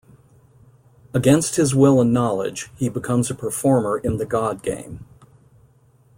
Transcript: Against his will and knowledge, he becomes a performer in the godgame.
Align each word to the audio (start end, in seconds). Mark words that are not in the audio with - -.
Against 1.13 1.57
his 1.57 1.75
will 1.75 2.01
and 2.01 2.11
knowledge, 2.11 2.71
he 2.75 2.89
becomes 2.89 3.29
a 3.29 3.35
performer 3.35 3.99
in 3.99 4.17
the 4.17 4.25
godgame. 4.25 5.01